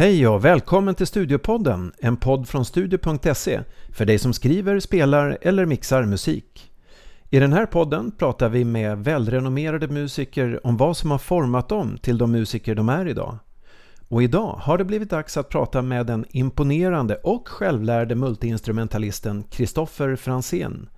[0.00, 3.60] Hej och välkommen till Studiopodden, en podd från studio.se
[3.92, 6.72] för dig som skriver, spelar eller mixar musik.
[7.30, 11.98] I den här podden pratar vi med välrenommerade musiker om vad som har format dem
[11.98, 13.38] till de musiker de är idag.
[14.08, 20.16] Och idag har det blivit dags att prata med den imponerande och självlärde multiinstrumentalisten Kristoffer
[20.16, 20.88] Fransén.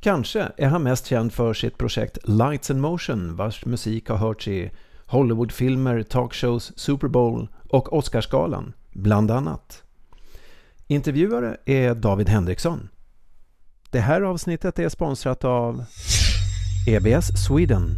[0.00, 4.48] Kanske är han mest känd för sitt projekt Lights and Motion vars musik har hörts
[4.48, 4.70] i
[5.06, 9.82] Hollywoodfilmer, talkshows, Super Bowl och Oscarsgalan, bland annat.
[10.86, 12.88] Intervjuare är David Henriksson.
[13.90, 15.84] Det här avsnittet är sponsrat av
[16.88, 17.90] EBS Sweden.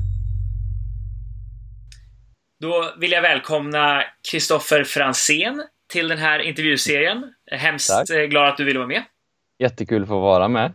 [2.61, 5.63] Då vill jag välkomna Kristoffer Fransén
[5.93, 7.33] till den här intervjuserien.
[7.51, 8.11] Hemskt Tack.
[8.11, 9.03] Eh, glad att du ville vara med.
[9.59, 10.73] Jättekul att få vara med.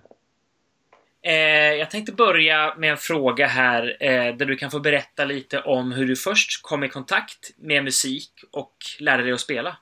[1.24, 1.34] Eh,
[1.74, 5.92] jag tänkte börja med en fråga här eh, där du kan få berätta lite om
[5.92, 9.78] hur du först kom i kontakt med musik och lärde dig att spela.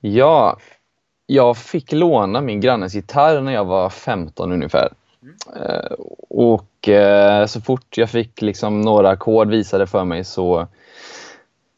[0.00, 0.58] Ja,
[1.26, 4.88] jag fick låna min grannes gitarr när jag var 15 ungefär.
[5.22, 5.36] Mm.
[5.62, 5.92] Eh,
[6.28, 10.68] och eh, så fort jag fick liksom några ackord visade för mig så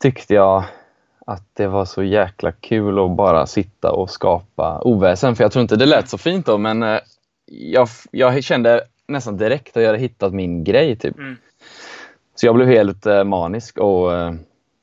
[0.03, 0.65] tyckte jag
[1.27, 5.37] att det var så jäkla kul att bara sitta och skapa oväsen.
[5.37, 7.01] För jag tror inte det lät så fint då, men eh,
[7.47, 10.97] jag, jag kände nästan direkt att jag hade hittat min grej.
[10.97, 11.19] Typ.
[11.19, 11.37] Mm.
[12.35, 14.35] Så jag blev helt eh, manisk och eh,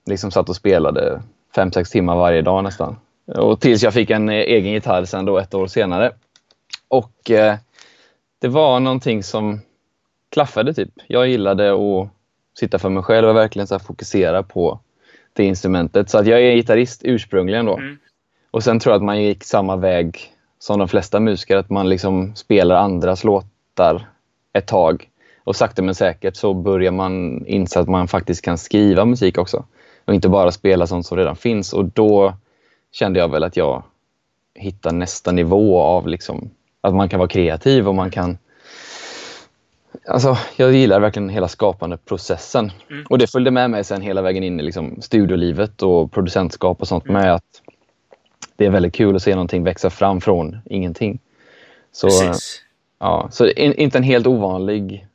[0.06, 1.22] liksom satt och spelade
[1.56, 2.96] fem sex timmar varje dag nästan.
[3.26, 6.12] Och tills jag fick en eh, egen gitarr sen då ett år senare.
[6.88, 7.56] Och eh,
[8.40, 9.62] det var någonting som
[10.30, 10.90] klaffade typ.
[11.08, 12.10] Jag gillade att
[12.60, 14.80] sitta för mig själv och verkligen så fokusera på
[15.34, 16.10] det instrumentet.
[16.10, 17.78] Så att jag är gitarrist ursprungligen då.
[17.78, 17.98] Mm.
[18.52, 21.90] Och sen tror jag att man gick samma väg som de flesta musiker, att man
[21.90, 24.08] liksom spelar andras låtar
[24.54, 25.10] ett tag.
[25.44, 29.66] Och sakta men säkert så börjar man inse att man faktiskt kan skriva musik också.
[30.06, 31.74] Och inte bara spela sånt som redan finns.
[31.74, 32.34] Och då
[32.92, 33.84] kände jag väl att jag
[34.56, 36.50] hittade nästa nivå av liksom,
[36.82, 38.38] att man kan vara kreativ och man kan
[40.08, 42.72] Alltså, jag gillar verkligen hela skapande processen.
[42.90, 43.06] Mm.
[43.10, 46.88] Och det följde med mig sen hela vägen in i liksom studiolivet och producentskap och
[46.88, 47.22] sånt mm.
[47.22, 47.62] med att
[48.62, 51.20] det är väldigt kul att se någonting växa fram från ingenting.
[51.92, 52.62] Så, precis.
[53.00, 55.08] Ja, så in, inte en helt ovanlig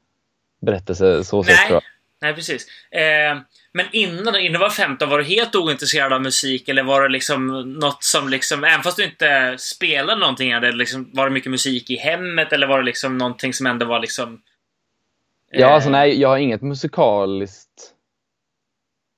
[0.63, 1.83] berättelse så sett tror jag.
[2.23, 2.67] Nej, precis.
[2.91, 3.39] Eh,
[3.73, 6.69] men innan, innan du var 15, var du helt ointresserad av musik?
[6.69, 11.11] Eller var det liksom något som liksom, även fast du inte spelade någonting, det liksom,
[11.13, 12.53] var det mycket musik i hemmet?
[12.53, 14.41] Eller var det liksom någonting som ändå var liksom...
[15.53, 15.61] Eh...
[15.61, 17.93] Ja, alltså nej, jag har inget musikaliskt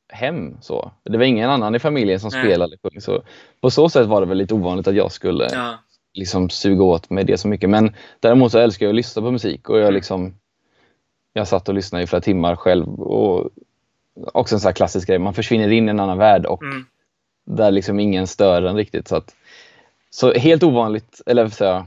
[0.09, 0.57] hem.
[0.61, 0.93] Så.
[1.05, 2.45] Det var ingen annan i familjen som Nej.
[2.45, 2.77] spelade.
[3.01, 3.23] Så
[3.61, 5.79] på så sätt var det väl lite ovanligt att jag skulle ja.
[6.15, 7.71] liksom suga åt mig det så mycket.
[7.71, 9.95] Men däremot så älskar jag att lyssna på musik och jag mm.
[9.95, 10.35] liksom
[11.33, 13.01] jag satt och lyssnade i flera timmar själv.
[13.01, 13.51] Och
[14.33, 16.85] också en sån här klassisk grej, man försvinner in i en annan värld och mm.
[17.47, 19.09] där liksom ingen stör en riktigt.
[19.09, 19.35] Så, att,
[20.11, 21.85] så helt ovanligt, eller så här,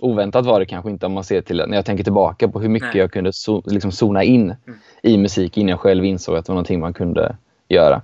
[0.00, 2.68] oväntat var det kanske inte om man ser till när jag tänker tillbaka på hur
[2.68, 2.98] mycket Nej.
[2.98, 4.78] jag kunde so, liksom zona in mm.
[5.02, 7.36] i musik innan jag själv insåg att det var någonting man kunde
[7.68, 8.02] göra.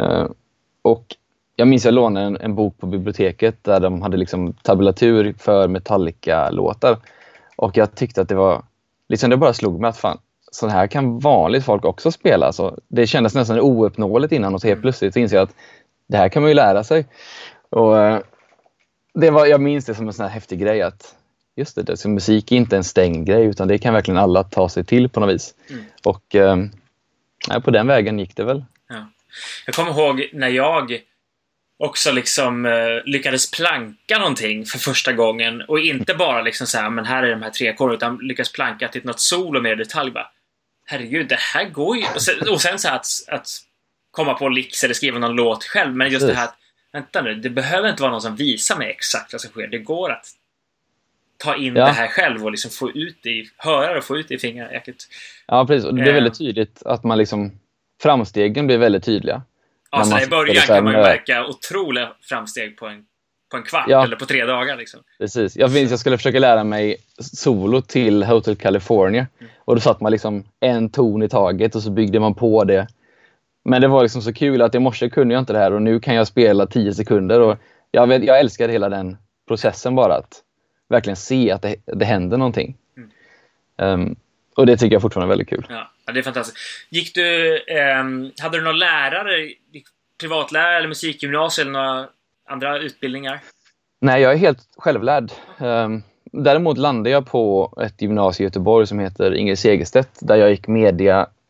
[0.00, 0.26] Uh,
[0.82, 1.16] och
[1.56, 5.68] jag minns jag lånade en, en, bok på biblioteket där de hade liksom tabulatur för
[5.68, 6.96] Metallica-låtar.
[7.56, 8.62] Och jag tyckte att det var,
[9.08, 10.18] liksom det bara slog mig att fan,
[10.52, 12.52] så här kan vanligt folk också spela.
[12.52, 14.82] Så det kändes nästan ouppnåeligt innan och så helt mm.
[14.82, 15.54] plötsligt så inser jag att
[16.06, 17.06] det här kan man ju lära sig.
[17.70, 18.18] Och, uh,
[19.20, 21.14] det var, jag minns det som en sån här häftig grej att
[21.56, 24.44] just det, det så musik är inte en stängd grej utan det kan verkligen alla
[24.44, 25.54] ta sig till på något vis.
[25.70, 25.84] Mm.
[26.04, 26.56] Och eh,
[27.64, 28.64] på den vägen gick det väl.
[28.88, 29.10] Ja.
[29.66, 31.00] Jag kommer ihåg när jag
[31.78, 32.72] också liksom eh,
[33.04, 37.30] lyckades planka någonting för första gången och inte bara liksom så här, men här är
[37.30, 40.30] de här tre ackorden utan lyckades planka till något solo mer detalj bara.
[40.86, 42.04] Herregud, det här går ju.
[42.14, 43.48] Och sen, och sen så att, att
[44.10, 45.94] komma på licks eller skriva någon låt själv.
[45.96, 46.34] Men just Precis.
[46.34, 46.56] det här att,
[46.96, 49.66] vänta nu, det behöver inte vara någon som visar mig exakt vad som sker.
[49.66, 50.26] Det går att
[51.36, 51.84] ta in ja.
[51.84, 54.38] det här själv och liksom få ut det i, höra och få ut det i
[54.38, 54.96] fingerjacket.
[55.46, 55.84] Ja, precis.
[55.84, 56.38] Och det blir väldigt eh.
[56.38, 57.52] tydligt att man liksom
[58.02, 59.42] framstegen blir väldigt tydliga.
[59.90, 63.04] Ja, så i början kan man ju märka otroliga framsteg på en,
[63.50, 64.04] på en kvart ja.
[64.04, 64.76] eller på tre dagar.
[64.76, 65.00] Liksom.
[65.18, 65.56] Precis.
[65.56, 69.26] Jag minns jag skulle försöka lära mig solo till Hotel California.
[69.40, 69.52] Mm.
[69.58, 72.88] Och då satt man liksom en ton i taget och så byggde man på det.
[73.68, 75.82] Men det var liksom så kul att i morse kunde jag inte det här och
[75.82, 77.40] nu kan jag spela tio sekunder.
[77.40, 77.58] Och
[77.90, 79.16] jag, vet, jag älskar hela den
[79.48, 80.14] processen bara.
[80.14, 80.42] Att
[80.88, 82.76] verkligen se att det, det händer någonting.
[82.96, 84.00] Mm.
[84.00, 84.16] Um,
[84.56, 85.66] och det tycker jag fortfarande är väldigt kul.
[85.68, 86.58] Ja, det är fantastiskt.
[86.90, 87.58] Gick du,
[88.00, 89.52] um, hade du någon lärare,
[90.20, 92.08] privatlärare eller musikgymnasium eller några
[92.48, 93.40] andra utbildningar?
[94.00, 95.32] Nej, jag är helt självlärd.
[95.58, 96.02] Um,
[96.32, 100.66] däremot landade jag på ett gymnasium i Göteborg som heter Ingrid Segerstedt där jag gick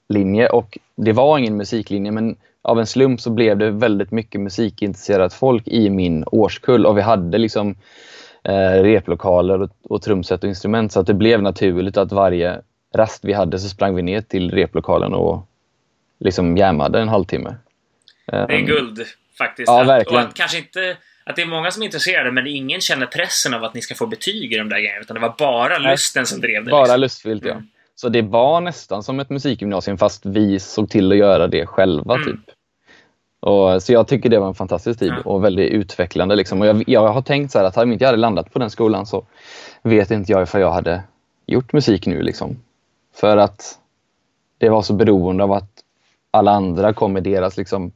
[0.09, 4.41] medialinje och det var ingen musiklinje men av en slump så blev det väldigt mycket
[4.41, 7.75] musikintresserat folk i min årskull och vi hade liksom
[8.45, 12.61] eh, replokaler och, och trumset och instrument så att det blev naturligt att varje
[12.95, 15.47] rast vi hade så sprang vi ner till replokalen och
[16.21, 17.55] liksom jammade en halvtimme.
[18.27, 19.05] Det är Ehm, guld
[19.39, 19.69] faktiskt.
[19.69, 20.23] Ja, Att- verkligen.
[20.23, 20.97] Och att kanske inte...
[21.29, 23.95] Att det är många som är intresserade men ingen känner pressen av att ni ska
[23.95, 25.01] få betyg i de där grejerna.
[25.01, 25.91] Utan det var bara Nej.
[25.93, 26.71] lusten som drev det.
[26.71, 27.01] Bara liksom.
[27.01, 27.53] lustfyllt, ja.
[27.53, 27.69] Mm.
[27.97, 32.15] Så det var nästan som ett musikgymnasium fast vi såg till att göra det själva.
[32.15, 32.27] Mm.
[32.27, 32.55] typ.
[33.41, 36.37] Och, så jag tycker det var en fantastisk tid och väldigt utvecklande.
[36.37, 36.61] Liksom.
[36.61, 38.71] Och jag, jag har tänkt så här att om inte jag hade landat på den
[38.71, 39.27] skolan så
[39.83, 41.03] vet inte jag ifall jag hade
[41.47, 42.23] gjort musik nu.
[42.23, 42.57] Liksom.
[43.15, 43.79] För att
[44.59, 45.71] det var så beroende av att
[46.31, 47.93] alla andra kom med deras liksom,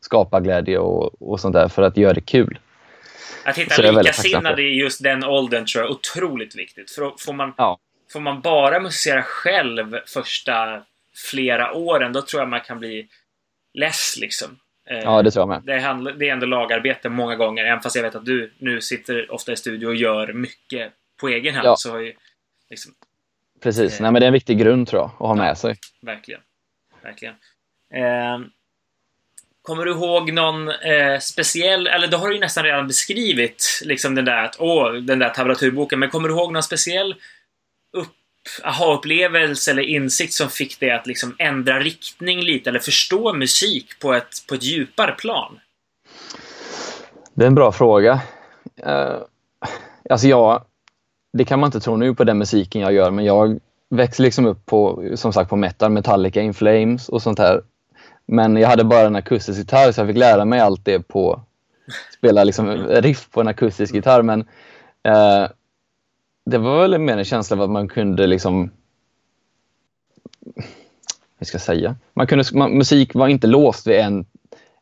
[0.00, 2.58] skaparglädje och, och sånt där för att göra det kul.
[3.44, 6.90] Att hitta likasinnade i just den åldern tror jag är otroligt viktigt.
[6.90, 7.78] För får man, Ja.
[8.14, 10.82] Får man bara musicera själv första
[11.30, 13.08] flera åren, då tror jag man kan bli
[13.74, 14.58] less liksom.
[14.90, 15.62] Eh, Ja, det tror jag med.
[15.64, 18.80] det, handlar, det är ändå lagarbete många gånger, även fast jag vet att du nu
[18.80, 21.66] sitter ofta i studio och gör mycket på egen hand.
[21.66, 21.76] Ja.
[21.76, 22.14] Så har ju,
[22.70, 22.94] liksom,
[23.62, 23.94] Precis.
[23.94, 24.02] Eh.
[24.02, 25.76] Nej, men det är en viktig grund tror jag att ha med sig.
[26.00, 26.40] verkligen.
[27.02, 27.34] Verkligen.
[27.94, 28.38] Eh,
[29.62, 34.14] kommer du ihåg någon eh, speciell, eller då har du ju nästan redan beskrivit liksom
[34.14, 37.14] den där, att, åh, den där tablaturboken, men kommer du ihåg någon speciell
[38.64, 44.14] aha-upplevelse eller insikt som fick dig att liksom ändra riktning lite eller förstå musik på
[44.14, 45.60] ett, på ett djupare plan?
[47.34, 48.20] Det är en bra fråga.
[48.86, 49.22] Uh,
[50.10, 50.64] alltså jag,
[51.32, 53.60] det kan man inte tro nu på den musiken jag gör, men jag
[53.90, 57.62] växte liksom upp på, som sagt, på metal, Metallica, In Flames och sånt här.
[58.26, 61.40] Men jag hade bara en akustisk gitarr så jag fick lära mig allt det på
[62.16, 64.22] spela liksom riff på en akustisk gitarr.
[64.22, 64.40] Men
[65.02, 65.48] eh,
[66.46, 68.70] det var väl mer en känsla av att man kunde liksom
[71.38, 71.96] hur ska jag säga?
[72.14, 74.26] Man kunde, man, musik var inte låst vid en,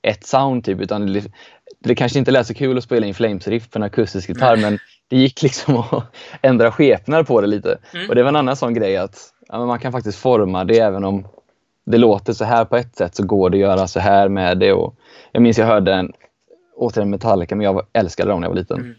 [0.03, 1.25] ett sound typ utan det,
[1.79, 4.79] det kanske inte lät så kul att spela in Flames-riff på en akustisk gitarr men
[5.09, 6.05] det gick liksom att
[6.43, 7.79] ändra skepnad på det lite.
[7.95, 8.09] Mm.
[8.09, 11.05] Och det var en annan sån grej att ja, man kan faktiskt forma det även
[11.05, 11.27] om
[11.85, 14.59] det låter så här på ett sätt så går det att göra så här med
[14.59, 14.73] det.
[14.73, 14.95] Och
[15.33, 16.13] jag minns jag hörde en,
[16.77, 18.81] återigen Metallica, men jag älskade dem när jag var liten.
[18.81, 18.95] Mm.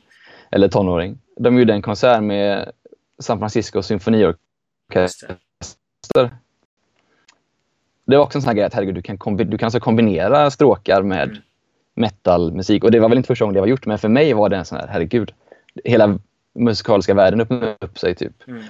[0.52, 1.20] Eller tonåring.
[1.36, 2.72] De gjorde en konsert med
[3.20, 5.38] San Francisco symfoniorkester.
[8.06, 9.80] Det var också en sån här grej att herregud, du kan, kombi- du kan alltså
[9.80, 11.42] kombinera stråkar med Mm.
[11.96, 12.84] metalmusik.
[12.84, 14.58] Och det var väl inte första gången det var gjort, men för mig var det
[14.58, 15.32] en sån här, herregud.
[15.84, 16.20] Hela
[16.56, 18.48] musikaliska världen öppnade upp sig typ.
[18.48, 18.64] Mm.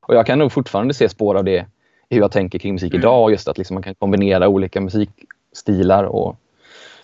[0.00, 1.66] Och jag kan nog fortfarande se spår av det
[2.08, 3.00] i hur jag tänker kring musik Mm.
[3.00, 3.30] idag.
[3.30, 6.04] Just att liksom man kan kombinera olika musikstilar.
[6.04, 6.36] Och,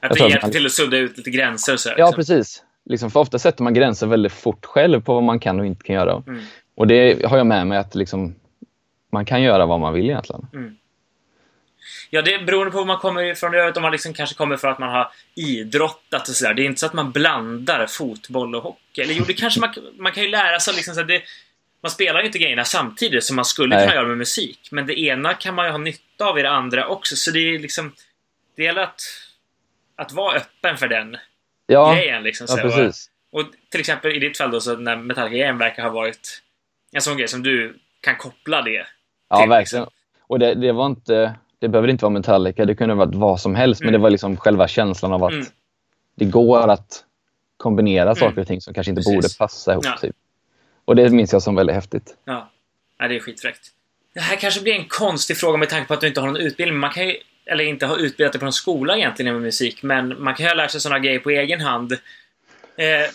[0.01, 1.89] Att det hjälper till att sudda ut lite gränser så.
[1.89, 2.17] här, ja, liksom.
[2.17, 2.65] precis.
[2.85, 5.85] Liksom, för ofta sätter man gränser väldigt fort själv på vad man kan och inte
[5.85, 6.23] kan göra.
[6.27, 6.43] Mm.
[6.75, 8.35] Och det har jag med mig att liksom,
[9.13, 10.77] man kan göra vad man vill egentligen.
[12.11, 13.53] Ja, det beroende på var man kommer ifrån.
[13.53, 16.55] Jag vet om man liksom kanske kommer från att man har idrottat och sådär.
[16.55, 19.03] Det är inte så att man blandar fotboll och hockey.
[19.03, 21.23] Eller jo, det kanske man, man kan ju lära sig liksom så att det,
[21.83, 23.85] Man spelar ju inte grejerna samtidigt som man skulle Nej.
[23.85, 24.69] kunna göra med musik.
[24.71, 27.17] Men det ena kan man ju ha nytta av i det andra också.
[27.17, 27.93] Så det är liksom...
[28.57, 29.01] Det gäller att,
[29.97, 31.17] att vara öppen för den
[31.73, 32.23] Ja, grejen.
[32.23, 33.11] Liksom, ja precis.
[33.33, 36.43] Och till exempel i ditt fall då, så när Metallica igen verkar ha varit
[36.93, 38.87] en sån grej som du kan koppla det
[39.29, 39.87] Ja, till, verkligen.
[40.23, 41.35] Och det, det var inte...
[41.59, 43.81] Det behöver inte vara Metallica, det kunde ha varit vad som helst.
[43.81, 44.01] Men Mm.
[44.01, 45.47] det var liksom själva känslan av att Mm.
[46.17, 47.05] det går att
[47.57, 49.15] kombinera saker och ting som kanske inte Precis.
[49.15, 49.85] borde passa ihop.
[49.85, 49.97] Ja.
[50.01, 50.17] Typ.
[50.85, 52.17] Och det minns jag som väldigt häftigt.
[52.25, 52.51] Ja.
[52.99, 53.69] ja, det är skitfräckt.
[54.15, 56.37] Det här kanske blir en konstig fråga med tanke på att du inte har någon
[56.37, 56.79] utbildning.
[56.79, 57.17] Man kan ju,
[57.51, 60.51] eller inte har utbildat dig på någon skola egentligen med musik, men man kan ju
[60.51, 61.93] ha lärt sig sådana grejer på egen hand.
[62.77, 63.11] Eh,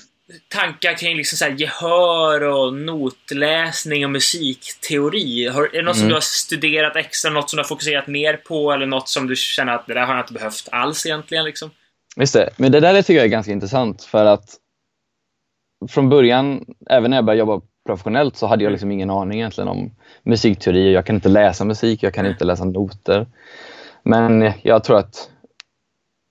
[0.48, 5.48] tankar kring liksom så här gehör och notläsning och musikteori.
[5.48, 6.10] Har, är det något som Mm.
[6.10, 9.36] du har studerat extra, något som du har fokuserat mer på eller något som du
[9.36, 11.46] känner att det där har jag inte behövt alls egentligen?
[11.46, 11.72] Liksom?
[12.18, 12.50] Just det.
[12.58, 14.50] Men det där tycker jag är ganska intressant för att
[15.90, 19.68] från början, även när jag började jobba professionellt så hade jag liksom ingen aning egentligen
[19.68, 19.92] om
[20.24, 20.94] musikteori.
[20.94, 23.28] Jag kan inte läsa musik, jag kan inte läsa noter.
[24.06, 25.30] Men jag tror att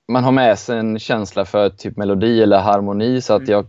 [0.09, 3.51] man har med sig en känsla för typ melodi eller harmoni så att Mm.
[3.53, 3.67] jag,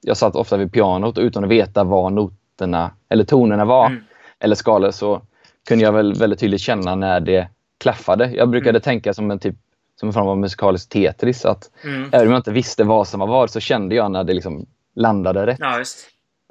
[0.00, 4.04] jag satt ofta vid pianot utan att veta vad noterna eller tonerna var Mm.
[4.38, 5.22] eller skalor så
[5.68, 7.48] kunde jag väl väldigt tydligt känna när det
[7.78, 8.30] klaffade.
[8.30, 8.80] Jag brukade Mm.
[8.80, 9.56] tänka som en typ
[9.96, 11.44] som en form av musikalisk Tetris.
[11.44, 12.08] Att Mm.
[12.12, 14.66] även om jag inte visste vad som var vad så kände jag när det liksom
[14.94, 15.58] landade rätt.
[15.60, 15.82] Ja.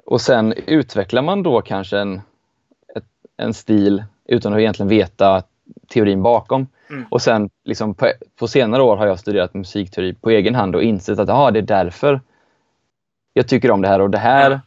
[0.04, 2.20] Och sen utvecklar man då kanske en,
[2.96, 3.04] ett,
[3.36, 5.42] en stil utan att egentligen veta
[5.88, 6.66] teorin bakom.
[6.90, 7.04] Mm.
[7.10, 10.82] Och sen liksom på, på senare år har jag studerat musikteori på egen hand och
[10.82, 12.20] insett att det är därför
[13.32, 14.58] jag tycker om det här och det här eh,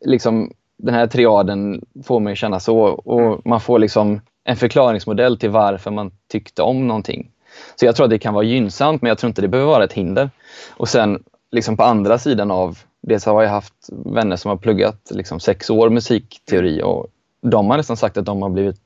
[0.00, 3.40] liksom den här triaden får mig känna så och Mm.
[3.44, 7.30] man får liksom en förklaringsmodell till varför man tyckte om någonting.
[7.76, 9.84] Så jag tror att det kan vara gynnsamt, men jag tror inte det behöver vara
[9.84, 10.30] ett hinder.
[10.70, 14.56] Och sen liksom på andra sidan av det så har jag haft vänner som har
[14.56, 17.06] pluggat liksom sex år musikteori och
[17.40, 18.80] de har nästan sagt att de har blivit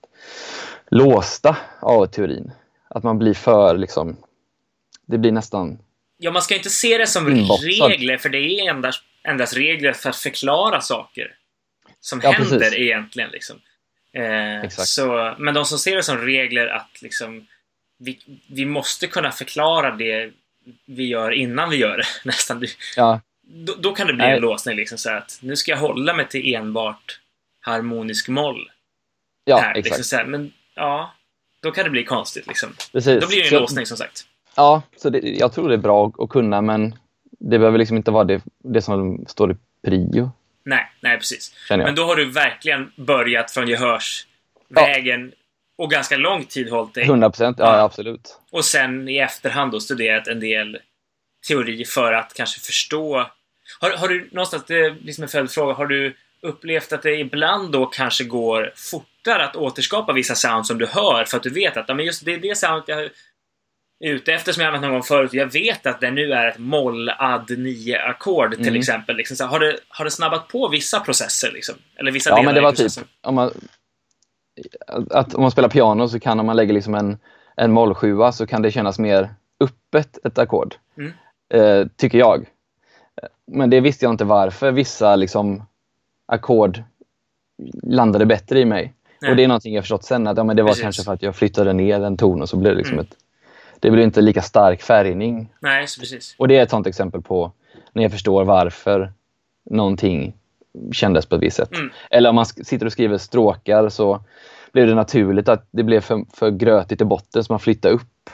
[0.91, 2.53] låsta av teorin.
[2.89, 4.17] Att man blir för liksom,
[5.07, 5.79] det blir nästan
[6.19, 7.67] Ja, man ska inte se det som Inboxad.
[7.91, 11.35] regler, för det är endast, endast regler för att förklara saker
[12.01, 12.79] som Ja, händer precis.
[12.79, 13.31] egentligen.
[13.31, 13.57] Liksom.
[14.13, 17.47] Eh, så, men de som ser det som regler att liksom,
[17.99, 18.19] vi,
[18.51, 20.33] vi måste kunna förklara det
[20.85, 22.05] vi gör innan vi gör det.
[22.25, 22.67] Nästan.
[22.97, 24.35] ja, Då, då kan det bli Nej.
[24.37, 24.77] en låsning.
[24.77, 27.21] Liksom, så att nu ska jag hålla mig till enbart
[27.61, 28.71] harmonisk moll.
[29.45, 29.85] ja här, exakt.
[29.85, 30.25] liksom, så här.
[30.25, 31.15] Men ja,
[31.63, 32.47] då kan det bli konstigt.
[32.47, 32.69] Liksom.
[32.93, 33.21] Precis.
[33.21, 34.27] Då blir det en Så- låsning som sagt.
[34.57, 36.95] Ja, så det, jag tror det är bra att, kunna men
[37.39, 40.31] det behöver liksom inte vara det, det som står i prio,
[40.65, 41.55] Nej, nej precis.
[41.71, 45.33] Men då har du verkligen börjat från gehörsvägen
[45.79, 47.05] och ganska lång tid hållit dig.
[47.05, 47.83] 100 procent, ja, Ja.
[47.83, 48.39] absolut.
[48.51, 50.79] Och sen i efterhand då studerat en del
[51.49, 53.27] teori för att kanske förstå.
[53.81, 57.73] Har, har du någonstans, det är liksom en följdfråga, har du upplevt att det ibland
[57.73, 61.77] då kanske går fortare att återskapa vissa sound som du hör för att du vet
[61.77, 63.11] att ja, men just det är det sound jag är
[64.01, 65.33] ute efter som jag använt någon gång förut.
[65.33, 68.77] Jag vet att det nu är ett moll add 9 ackord till Mm.
[68.77, 69.17] exempel.
[69.17, 71.75] Liksom, så har, det, har det snabbat på vissa processer liksom?
[71.97, 73.51] Eller vissa Ja, delar men det var typ, om man,
[75.11, 77.19] att om man spelar piano så kan om man lägger liksom en,
[77.57, 80.75] en mollsjua så kan det kännas mer öppet ett ackord.
[80.99, 81.13] Mm.
[81.55, 82.47] Eh, tycker jag.
[83.47, 85.63] Men det visste jag inte varför vissa liksom
[86.27, 86.83] ackord
[87.83, 88.93] landade bättre i mig.
[89.21, 89.31] Nej.
[89.31, 90.83] Och det är någonting jag förstått sen att ja, men det var Precis.
[90.83, 93.07] kanske för att jag flyttade ner en ton och så blev det liksom Mm.
[93.07, 93.17] ett
[93.81, 95.53] det blir inte lika stark färgning.
[95.61, 96.35] Nej, precis.
[96.39, 97.53] Och det är ett sånt exempel på
[97.93, 99.13] när jag förstår varför
[99.71, 100.35] någonting
[100.93, 101.73] kändes på ett visst sätt.
[101.75, 101.91] Mm.
[102.11, 104.21] Eller om man sitter och skriver stråkar så
[104.73, 108.31] blev det naturligt att det blev för, för grötigt i botten så man flyttade upp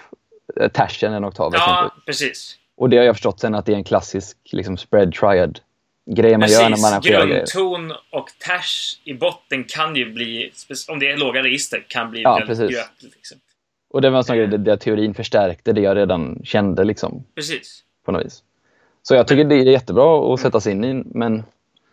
[0.61, 1.53] eh, tersen en oktav.
[1.55, 2.57] Ja, precis.
[2.77, 5.61] Och det har jag förstått sen att det är en klassisk liksom, spread triad
[6.07, 7.47] grej man gör när man arrangerar grejer.
[7.55, 10.53] Grundton och ters i botten kan ju bli,
[10.89, 12.77] om det är låga register, kan bli Ja, väldigt precis.
[12.77, 13.15] grötigt.
[13.17, 13.39] Liksom.
[13.91, 17.25] Och det var en sån grej där, där teorin förstärkte det jag redan kände liksom,
[17.35, 17.83] Precis.
[18.05, 18.43] på något vis.
[19.03, 21.43] Så jag tycker det är jättebra att sätta sig in i men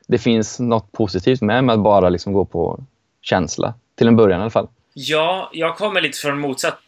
[0.07, 2.83] det finns något positivt med, med att bara liksom gå på
[3.21, 3.73] känsla.
[3.95, 4.67] Till en början i alla fall.
[4.93, 6.83] Ja, jag kommer lite från motsatt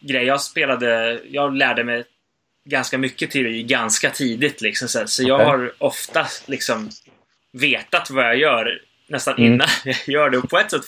[0.00, 0.24] grej.
[0.24, 2.04] Jag spelade, jag lärde mig
[2.68, 4.60] ganska mycket teori ganska tidigt.
[4.60, 5.46] Liksom, så så jag Okej.
[5.46, 6.90] har ofta liksom
[7.52, 9.52] vetat vad jag gör nästan Mm.
[9.52, 10.38] innan jag gör det.
[10.38, 10.82] Och på ett sätt,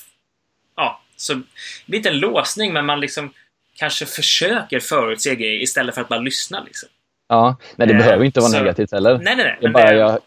[0.76, 1.42] ja, så det
[1.86, 3.32] blir inte en låsning, men man liksom
[3.76, 6.62] kanske försöker förutse grejer istället för att bara lyssna.
[6.64, 6.88] Liksom.
[7.28, 9.18] Ja, men det Eh, behöver inte vara så- negativt heller.
[9.18, 9.56] Nej, nej, nej.
[9.60, 10.20] Det men bara det- jag,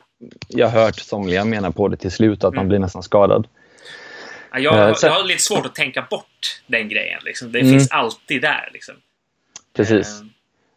[0.48, 2.68] jag har hört somliga mena på det till slut, att man Mm.
[2.70, 3.48] blir nästan skadad.
[4.52, 7.22] Ja, jag, Eh, jag har lite svårt att tänka bort den grejen.
[7.26, 7.52] Liksom.
[7.52, 7.72] Det Mm.
[7.72, 8.70] finns alltid där.
[8.74, 8.96] Liksom.
[9.76, 10.08] Precis.
[10.22, 10.26] Eh,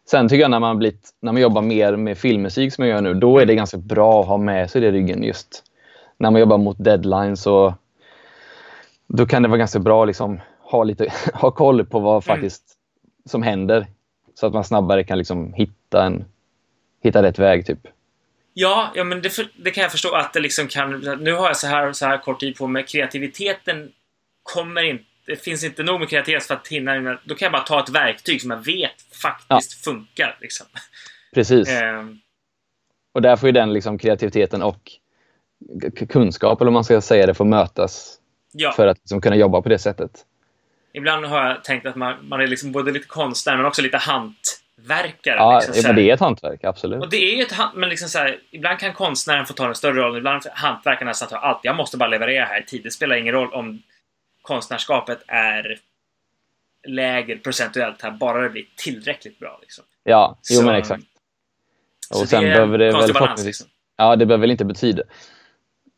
[0.09, 3.01] Sen tycker jag när man, blivit, när man jobbar mer med filmmusik som jag gör
[3.01, 5.63] nu, då är det ganska bra att ha med sig det i ryggen just.
[6.17, 7.73] När man jobbar mot deadlines och
[9.07, 12.63] då kan det vara ganska bra att liksom ha, lite, ha koll på vad faktiskt
[13.25, 13.87] som händer.
[14.35, 16.25] Så att man snabbare kan liksom hitta, en,
[17.03, 17.65] hitta rätt väg.
[17.65, 17.87] typ.
[18.53, 20.99] Ja, ja men det, för, det kan jag förstå att det liksom kan...
[21.19, 22.85] Nu har jag så här, så här kort tid på mig.
[22.85, 23.91] Kreativiteten
[24.43, 25.03] kommer inte...
[25.27, 27.19] Det finns inte nog med kreativitet för att hinna...
[27.23, 30.37] Då kan jag bara ta ett verktyg som jag vet faktiskt funkar.
[30.41, 30.67] Liksom.
[31.33, 31.69] Precis.
[31.69, 32.05] Eh,
[33.13, 34.91] Och där får ju den liksom kreativiteten och
[36.09, 38.17] kunskap, eller om man ska säga det, få mötas
[38.53, 40.11] ja, för att liksom kunna jobba på det sättet.
[40.93, 43.97] ibland har jag tänkt att man, man är liksom både lite konstnär men också lite
[43.97, 45.35] hantverkare.
[45.35, 47.01] Ja, liksom, men det är ett hantverk, absolut.
[47.01, 50.01] Och det är ett men liksom så här, ibland kan konstnären få ta en större
[50.01, 51.59] roll, ibland får hantverkaren nästan ta allt.
[51.63, 52.83] Jag måste bara leverera här i tid.
[52.83, 53.81] Det spelar ingen roll om
[54.47, 55.79] konstnärskapet är
[56.87, 59.57] lägre procentuellt här, bara det blir tillräckligt bra.
[59.61, 59.83] Liksom.
[60.03, 61.03] Ja, jo Så- men exakt.
[62.13, 63.45] Så Och sen det behöver det väl balans.
[63.45, 63.67] Liksom.
[63.97, 65.03] Ja, det behöver väl inte betyda...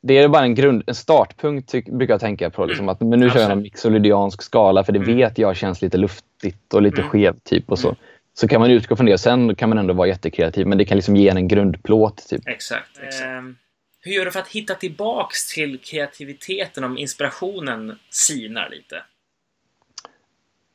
[0.01, 2.65] Det är bara en, grund, en startpunkt, tyck, brukar jag tänka på.
[2.65, 2.89] Liksom, Mm.
[2.93, 3.51] att, men nu kör jag Absolut.
[3.57, 5.17] en mixolydiansk skala, för det Mm.
[5.17, 7.09] vet jag känns lite luftigt och lite Mm.
[7.09, 7.35] skev.
[7.43, 7.87] Typ, och så.
[7.87, 7.99] Mm.
[8.33, 10.67] så kan man utgå från det och sen kan man ändå vara jättekreativ.
[10.67, 12.27] Men det kan liksom ge en en grundplåt.
[12.29, 12.47] Typ.
[12.47, 12.97] Exakt.
[13.01, 13.25] exakt.
[13.25, 13.55] Ehm,
[13.99, 19.03] hur gör du för att hitta tillbaks till kreativiteten om inspirationen sinar lite?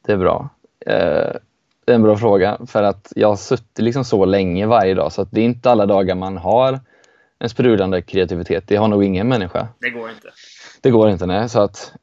[0.06, 0.48] Det är bra.
[0.86, 1.32] Eh,
[1.84, 2.58] det är en bra fråga.
[2.66, 5.70] För att jag har suttit liksom så länge varje dag så att det är inte
[5.70, 6.80] alla dagar man har
[7.38, 8.64] en sprudlande kreativitet.
[8.66, 9.68] Det har nog ingen människa.
[9.78, 10.28] Det går inte.
[10.80, 11.48] Det går inte, nej.
[11.48, 11.94] Så att,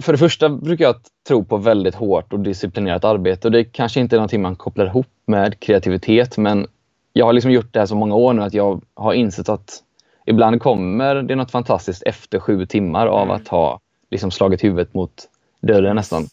[0.00, 0.96] för det första brukar jag
[1.28, 3.48] tro på väldigt hårt och disciplinerat arbete.
[3.48, 6.66] Och Det kanske inte är någonting man kopplar ihop med kreativitet, men
[7.16, 9.82] jag har liksom gjort det här så många år nu att jag har insett att
[10.26, 13.36] ibland kommer det något fantastiskt efter sju timmar av Mm.
[13.36, 13.80] att ha
[14.10, 15.28] liksom slagit huvudet mot
[15.60, 16.26] dörren nästan.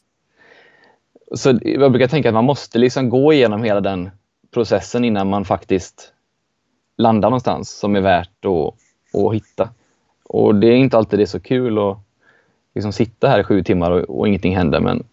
[1.36, 4.10] Så jag brukar tänka att man måste liksom gå igenom hela den
[4.54, 6.14] processen innan man faktiskt
[6.98, 8.74] landar någonstans som är värt att,
[9.22, 9.70] att hitta.
[10.24, 11.98] Och det är inte alltid det är så kul att
[12.76, 14.80] liksom sitta här i sju timmar och, och ingenting händer.
[14.80, 15.04] Men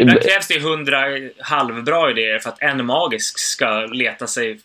[0.00, 1.04] Ibland krävs det hundra
[1.38, 4.60] halvbra idéer för att en magisk ska leta sig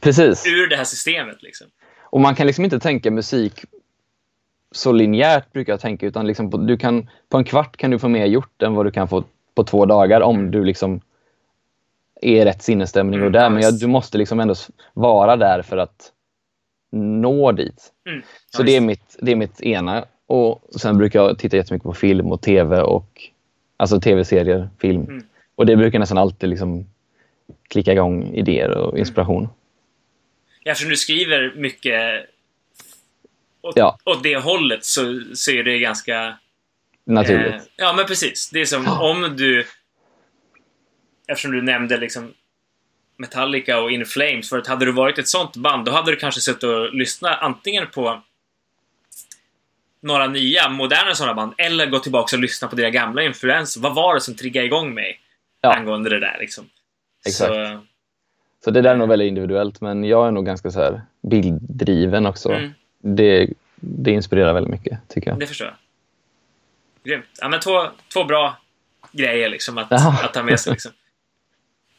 [0.00, 0.46] Precis.
[0.46, 1.42] ur det här systemet.
[1.42, 1.66] Liksom.
[2.00, 3.64] Och man kan liksom inte tänka musik
[4.72, 6.06] så linjärt, brukar jag tänka.
[6.06, 8.86] Utan liksom på, du kan, på en kvart kan du få mer gjort än vad
[8.86, 9.24] du kan få
[9.54, 11.00] på två dagar om du liksom
[12.22, 13.42] är i rätt sinnesstämning och Mm, där.
[13.42, 14.54] ja, Men jag, du måste liksom ändå
[14.92, 16.12] vara där för att
[16.92, 17.92] nå dit.
[18.08, 18.22] Mm.
[18.56, 20.04] Så det är, mitt, det är mitt ena.
[20.26, 23.22] Och sen brukar jag titta jättemycket på film och tv och
[23.76, 25.02] alltså tv-serier, film.
[25.02, 25.24] Mm.
[25.54, 26.86] Och det brukar nästan alltid liksom
[27.68, 29.48] klicka igång idéer och inspiration.
[30.62, 32.26] Ja, eftersom du skriver mycket
[33.60, 33.98] åt, Ja.
[34.04, 36.38] åt det hållet så, så är det ganska...
[37.06, 37.54] Naturligt.
[37.54, 38.50] Eh, ja, men precis.
[38.50, 39.64] Det är som om du...
[41.28, 42.34] Eftersom du nämnde liksom
[43.16, 44.48] Metallica och In Flames.
[44.48, 47.38] För att hade du varit ett sånt band, då hade du kanske suttit och lyssnat
[47.40, 48.22] antingen på
[50.04, 53.80] några nya, moderna sådana band, eller gått tillbaka och lyssnat på dina gamla influenser.
[53.80, 55.20] Vad var det som triggade igång mig
[55.60, 55.74] Ja.
[55.74, 56.64] angående det där liksom?
[57.26, 57.48] Exakt.
[57.54, 57.80] Så,
[58.64, 62.26] Så det där är nog väldigt individuellt, men jag är nog ganska så här bilddriven
[62.26, 62.52] också.
[62.52, 62.70] Mm.
[62.98, 65.40] Det, det inspirerar väldigt mycket, tycker jag.
[65.40, 65.76] det förstår jag.
[67.12, 67.26] Grymt.
[67.40, 68.56] Ja, men två, två bra
[69.12, 70.20] grejer liksom att, Ja.
[70.24, 70.72] att ta med sig.
[70.72, 70.92] Liksom.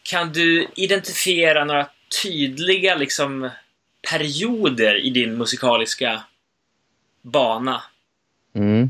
[0.04, 1.88] Kan du identifiera några
[2.24, 3.50] tydliga liksom,
[4.12, 6.24] perioder i din musikaliska
[7.22, 7.82] bana?
[8.56, 8.90] Mm.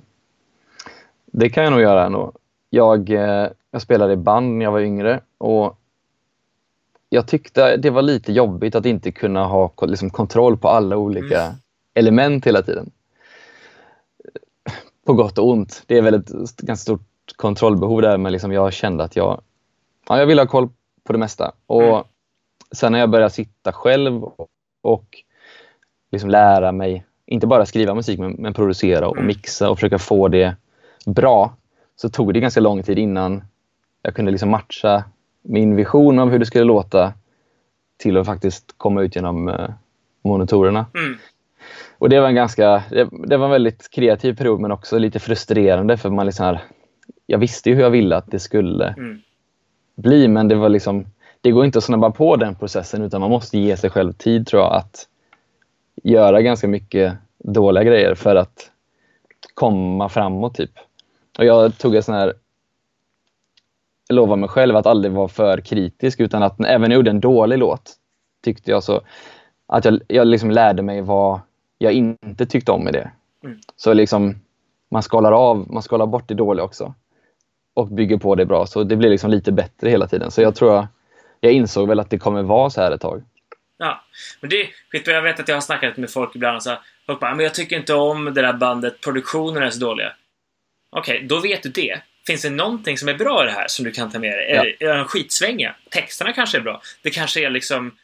[1.26, 2.32] Det kan jag nog göra ändå.
[2.70, 5.78] Jag, eh, jag spelade i band när jag var yngre och
[7.10, 11.42] jag tyckte det var lite jobbigt att inte kunna ha liksom, kontroll på alla olika
[11.42, 11.56] Mm.
[11.94, 12.92] element hela tiden.
[15.06, 15.84] På gott och ont.
[15.88, 17.02] Det är väl ett ganska stort
[17.36, 19.42] kontrollbehov där, men liksom jag kände att jag,
[20.08, 20.70] ja, jag ville ha koll
[21.04, 21.52] på det mesta.
[21.66, 22.04] Och Mm.
[22.72, 24.48] Sen när jag började sitta själv och,
[24.82, 25.06] och
[26.12, 29.28] liksom lära mig, inte bara skriva musik, men, men producera och Mm.
[29.28, 30.56] mixa och försöka få det
[31.06, 31.56] bra,
[31.96, 33.44] så tog det ganska lång tid innan
[34.02, 35.04] jag kunde liksom matcha
[35.42, 37.14] min vision av hur det skulle låta
[37.98, 39.70] till att faktiskt komma ut genom eh,
[40.24, 40.86] monitorerna.
[40.94, 41.18] Mm.
[41.98, 45.20] Och det var en ganska, det, det var en väldigt kreativ period men också lite
[45.20, 46.62] frustrerande för man liksom här,
[47.26, 49.22] jag visste ju hur jag ville att det skulle Mm.
[49.96, 51.06] bli men det var liksom,
[51.42, 54.48] det går inte att snabba på den processen utan man måste ge sig själv tid
[54.48, 55.08] tror jag att
[56.12, 58.72] göra ganska mycket dåliga grejer för att
[59.54, 60.72] komma framåt typ.
[61.38, 62.34] Och jag tog en sån här
[64.10, 67.20] lovade mig själv att aldrig vara för kritisk utan att även när jag gjorde en
[67.20, 67.94] dålig låt
[68.44, 69.02] tyckte jag så
[69.68, 71.40] att jag, jag liksom lärde mig vad
[71.78, 73.12] jag inte tyckte om med det.
[73.44, 73.60] Mm.
[73.76, 74.36] Så liksom
[74.92, 76.94] man skalar av, man skalar bort det dåliga också
[77.74, 80.32] och bygger på det bra så det blir liksom lite bättre hela tiden.
[80.32, 80.88] Så jag tror jag,
[81.40, 83.24] jag insåg väl att det kommer vara så här ett tag.
[83.78, 84.04] Ja,
[84.40, 85.14] men det är skitbra.
[85.14, 87.44] Jag vet att jag har snackat med folk ibland och så här, folk bara, men
[87.44, 90.14] jag tycker inte om det där bandet, produktionerna är så dåliga.
[90.90, 92.02] Okej, då vet du det.
[92.28, 94.52] Finns det någonting som är bra i det här som du kan ta med dig?
[94.52, 95.76] Är, är de skitsvänga?
[95.90, 96.82] Texterna kanske är bra.
[97.02, 97.98] Det kanske är liksom...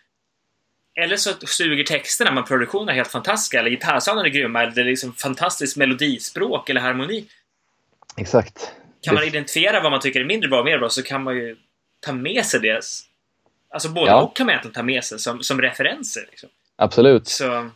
[0.95, 3.59] Eller så suger texterna, men produktionen är helt fantastiska.
[3.59, 4.61] Eller gitarrsoundet är grymma.
[4.61, 7.25] Eller det är liksom fantastiskt melodispråk eller harmoni.
[8.17, 8.71] Exakt.
[9.01, 11.35] Kan man identifiera vad man tycker är mindre bra och mer bra så kan man
[11.35, 11.57] ju
[11.99, 12.85] ta med sig det.
[13.73, 14.21] Alltså både Ja.
[14.21, 16.23] och kan man egentligen ta med sig som, som referenser.
[16.31, 16.49] Liksom.
[16.75, 17.27] Absolut.
[17.27, 17.69] Så,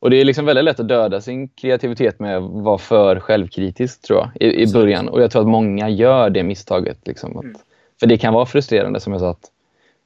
[0.00, 4.02] Och det är liksom väldigt lätt att döda sin kreativitet med att vara för självkritisk
[4.02, 5.08] tror jag i, i början.
[5.08, 6.98] Och jag tror att många gör det misstaget.
[7.06, 7.56] Liksom, att, Mm.
[8.00, 9.50] För det kan vara frustrerande som jag sa att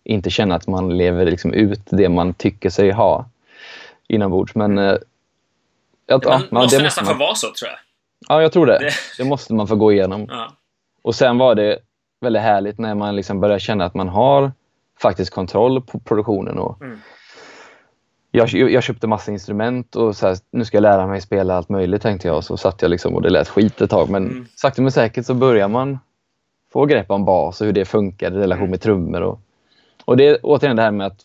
[0.05, 3.29] inte känna att man lever liksom ut det man tycker sig ha
[4.09, 4.55] inombords.
[4.55, 5.01] Men eh, att,
[6.09, 7.79] ja, man man- måste det nästan man, få vara så, tror jag.
[8.29, 8.79] Ja, jag tror det.
[8.79, 10.27] Det- Det måste man få gå igenom.
[10.29, 10.53] Ja.
[11.03, 11.79] Och sen var det
[12.20, 14.53] väldigt härligt när man liksom började känna att man har
[15.02, 16.58] faktiskt kontroll på produktionen.
[16.58, 16.98] Och Mm.
[18.30, 21.68] jag, jag köpte massa instrument och så här, nu ska jag lära mig spela allt
[21.68, 22.44] möjligt tänkte jag.
[22.44, 24.11] Så satt jag liksom och det lät skit ett tag.
[24.11, 24.46] Men Mm.
[24.54, 25.98] sakta men säkert så börjar man
[26.72, 28.70] få grepp om bas och hur det funkar i relation Mm.
[28.70, 29.20] med trummor.
[29.22, 29.40] Och,
[30.04, 31.24] och det är återigen det här med att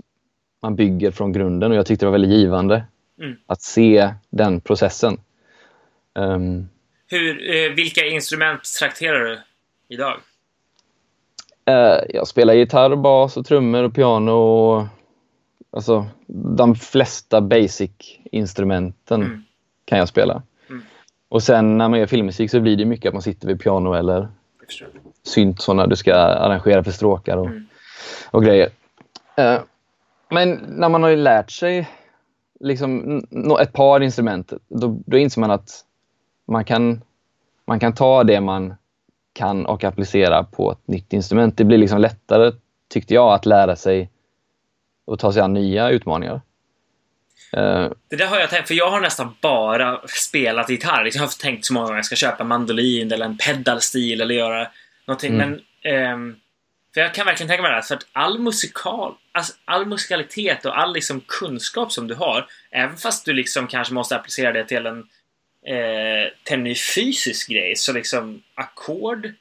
[0.61, 2.85] man bygger från grunden och jag tyckte det var väldigt givande
[3.19, 3.35] Mm.
[3.47, 5.17] att se den processen.
[6.19, 6.67] Ehm,
[7.07, 9.39] Hur, eh, vilka instrument trakterar du
[9.87, 10.13] idag?
[11.65, 14.31] Eh, jag spelar gitarr, bas och trummor och piano.
[14.31, 14.85] Och,
[15.71, 16.05] alltså,
[16.57, 19.43] de flesta basic-instrumenten Mm.
[19.85, 20.41] kan jag spela.
[20.69, 20.81] Mm.
[21.29, 23.93] Och sen när man gör filmmusik så blir det mycket att man sitter vid piano
[23.93, 24.27] eller
[25.23, 27.67] synt sådana du ska arrangera för stråkar och, Mm.
[28.31, 28.69] och grejer.
[29.35, 29.59] Eh,
[30.29, 31.89] men när man har lärt sig
[32.59, 33.17] liksom,
[33.61, 35.85] ett par instrument, då, då inser man att
[36.45, 37.01] man kan,
[37.65, 38.73] man kan ta det man
[39.33, 41.57] kan och applicera på ett nytt instrument.
[41.57, 42.51] Det blir liksom lättare,
[42.89, 44.09] tyckte jag, att lära sig
[45.05, 46.41] och ta sig an nya utmaningar.
[47.57, 51.09] Uh, det där har jag tänkt, för jag har nästan bara spelat gitarr.
[51.13, 54.35] Jag har tänkt så många gånger att jag ska köpa mandolin eller en pedalstil eller
[54.35, 54.67] göra
[55.05, 55.33] någonting.
[55.33, 55.59] Mm.
[55.83, 56.35] Men um,
[56.93, 60.65] för jag kan verkligen tänka mig det här, för att all musikal, alltså all musikalitet
[60.65, 64.65] och all liksom kunskap som du har, även fast du liksom kanske måste applicera det
[64.65, 65.03] till en,
[65.65, 69.31] eh, en ny fysisk grej, så liksom ackord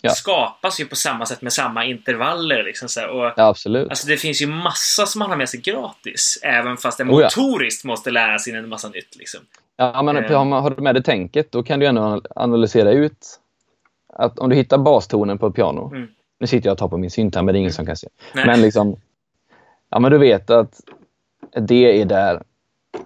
[0.00, 0.10] ja.
[0.10, 2.62] skapas ju på samma sätt med samma intervaller.
[2.62, 3.88] Liksom, så och, ja, absolut.
[3.88, 7.88] Alltså, det finns ju massa som man har med sig gratis, även fast motoriskt oh,
[7.88, 7.92] ja.
[7.92, 9.16] måste lära sig en massa nytt.
[9.16, 9.40] Liksom.
[9.76, 10.44] Ja, men eh.
[10.44, 13.40] har du med det tänket, då kan du ändå analysera ut
[14.12, 16.08] att om du hittar bastonen på ett piano, mm
[16.40, 17.96] nu sitter jag och tar på min synt här, men det är ingen som kan
[17.96, 18.08] se.
[18.34, 18.46] Nej.
[18.46, 18.96] Men liksom,
[19.90, 20.80] ja men du vet att
[21.66, 22.42] det är där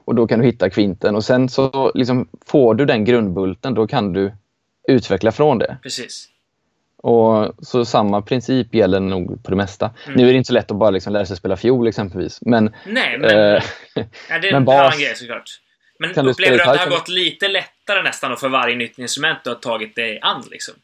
[0.05, 3.87] och då kan du hitta kvinten och sen så liksom får du den grundbulten, då
[3.87, 4.33] kan du
[4.88, 5.77] utveckla från det.
[5.83, 6.29] Precis.
[6.97, 9.90] Och så samma princip gäller nog på det mesta.
[10.07, 10.16] Mm.
[10.16, 12.38] Nu är det inte så lätt att bara liksom lära sig spela fiol exempelvis.
[12.40, 13.62] Men, Nej, men, äh,
[14.29, 15.61] ja, det är en annan grej såklart.
[15.99, 19.51] Men upplever du att det har gått lite lättare nästan för varje nytt instrument du
[19.51, 20.44] har tagit dig an?
[20.51, 20.75] Liksom?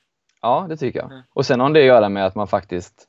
[0.43, 1.11] Ja, det tycker jag.
[1.11, 1.23] Mm.
[1.33, 3.07] Och sen har det att göra med att man faktiskt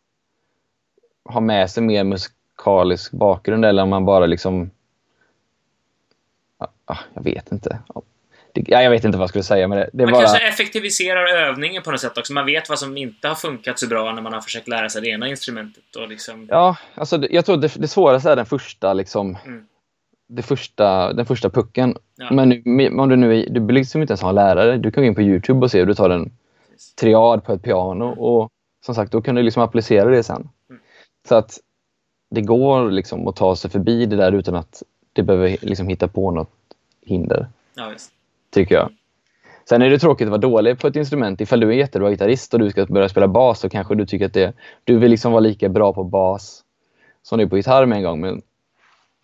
[1.25, 4.71] har med sig mer musikalisk bakgrund eller om man bara liksom...
[6.91, 7.80] Ja, jag vet inte.
[8.54, 9.89] Ja, jag vet inte vad jag skulle säga med det.
[9.93, 10.21] det man bara...
[10.21, 12.34] kanske effektiviserar övningen på något sätt också.
[12.34, 15.01] Man vet vad som inte har funkat så bra när man har försökt lära sig
[15.01, 15.95] det ena instrumentet.
[15.95, 16.47] Och liksom...
[16.49, 19.38] Ja, alltså jag tror det, det svåraste är den första liksom...
[19.45, 19.65] Mm.
[20.27, 21.97] Det första, den första pucken.
[22.17, 22.32] Ja.
[22.32, 25.08] Men nu, om du nu du liksom inte ens har en lärare, du kan gå
[25.08, 26.32] in på Youtube och se hur du tar den
[26.99, 28.49] triad på ett piano och
[28.86, 30.49] som sagt, då kan du liksom applicera det sen.
[30.69, 30.82] Mm.
[31.27, 31.60] Så att
[32.30, 36.08] det går liksom att ta sig förbi det där utan att det behöver liksom hitta
[36.08, 36.49] på något
[37.05, 37.47] hinder.
[37.75, 37.93] Ja,
[38.53, 38.91] tycker jag.
[39.69, 41.41] Sen är det tråkigt att vara dålig på ett instrument.
[41.41, 44.05] Ifall du är en jättebra gitarrist och du ska börja spela bas så kanske du
[44.05, 46.63] tycker att det, du vill liksom vara lika bra på bas
[47.23, 48.21] som du är på gitarr med en gång.
[48.21, 48.41] Men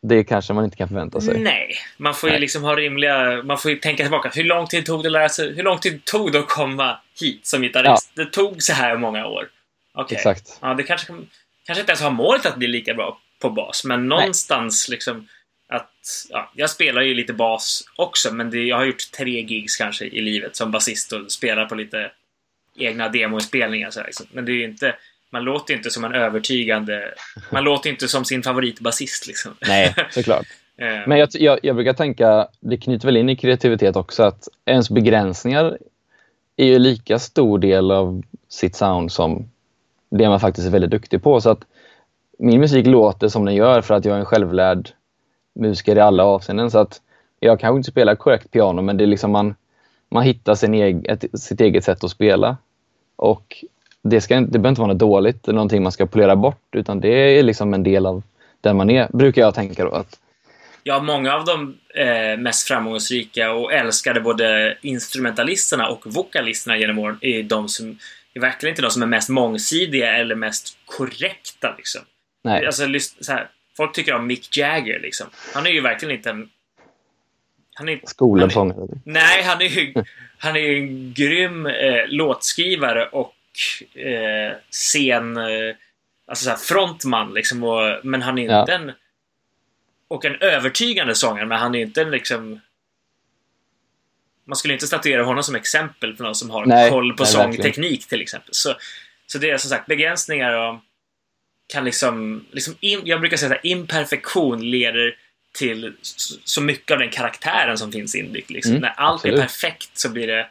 [0.02, 1.40] det kanske man inte kan förvänta sig.
[1.40, 3.44] Nej, man får ju liksom ha rimliga...
[3.44, 4.32] Man får ju tänka tillbaka.
[4.34, 5.56] Hur lång tid tog det att lära sig?
[5.56, 8.12] Hur lång tid tog det att komma hit som gitarrist?
[8.16, 8.24] Ja.
[8.24, 9.50] Det tog så här många år.
[9.94, 10.16] Okay.
[10.16, 10.60] Exakt.
[10.62, 11.08] Ja, det kanske,
[11.66, 14.96] kanske inte ens har målet att bli lika bra på bas, men någonstans Nej.
[14.96, 15.28] liksom
[15.68, 15.92] att...
[16.30, 20.06] Ja, jag spelar ju lite bas också, men det, jag har gjort tre gigs kanske
[20.06, 22.12] i livet som basist och spelar på lite
[22.76, 23.90] egna demoinspelningar.
[23.90, 24.26] Så här, liksom.
[24.32, 24.96] Men det är ju inte
[25.30, 27.14] man låter inte som en övertygande...
[27.52, 29.52] Man låter inte som sin favoritbasist liksom.
[29.68, 30.46] Nej, såklart.
[30.78, 31.08] Eh.
[31.08, 34.90] Men jag, jag, jag, brukar tänka, det knyter väl in i kreativitet också, att ens
[34.90, 35.78] begränsningar
[36.56, 39.50] är ju lika stor del av sitt sound som
[40.10, 41.42] det man faktiskt är väldigt duktig på.
[41.42, 41.60] Så att
[42.40, 44.90] min musik låter som den gör för att jag är en självlärd
[45.60, 46.72] musiker i alla avseenden.
[46.72, 47.02] Så att
[47.40, 49.56] jag kanske inte spelar korrekt piano, men det är liksom man,
[50.10, 52.58] man hittar sin egen, ett, sitt eget sätt att spela.
[53.16, 53.64] Och
[54.02, 57.10] det, ska, det behöver inte vara något dåligt någonting man ska polera bort, utan det
[57.10, 58.24] är liksom en del av
[58.62, 59.92] den man är, brukar jag tänka då.
[59.92, 60.20] Att...
[60.84, 67.18] Ja, många av de eh, mest framgångsrika och älskade både instrumentalisterna och vokalisterna genom åren
[67.22, 67.98] är de som
[68.34, 71.76] är verkligen inte de som är mest mångsidiga eller mest korrekta.
[71.78, 72.02] Liksom.
[72.44, 72.66] Nej.
[72.66, 72.84] Alltså,
[73.22, 75.00] så här, folk tycker om Mick Jagger.
[75.00, 75.28] Liksom.
[75.54, 76.50] Han är ju verkligen inte en...
[77.74, 78.88] Han är, Skolsångare?
[79.04, 79.94] Nej, han är ju
[80.38, 83.36] han är en grym eh, låtskrivare och
[83.94, 85.38] eh, scen...
[85.38, 85.76] Eh,
[86.28, 87.64] alltså så frontman liksom.
[87.64, 88.78] Och, men han är inte ja.
[88.78, 88.92] en...
[90.08, 92.60] Och en övertygande sångare, men han är inte en liksom...
[94.46, 97.32] Man skulle inte statuera honom som exempel för någon som har nej, koll på nej,
[97.32, 98.08] sångteknik verkligen.
[98.08, 98.54] till exempel.
[98.54, 98.76] Så,
[99.28, 100.80] så det är som sagt begränsningar och
[101.68, 102.46] kan liksom...
[102.52, 105.16] liksom in, jag brukar säga att imperfektion leder
[105.58, 105.94] till
[106.44, 108.52] så mycket av den karaktären som finns inbyggd.
[108.52, 108.72] Liksom.
[108.72, 109.38] Mm, När allt absolut.
[109.38, 110.48] är perfekt så blir det,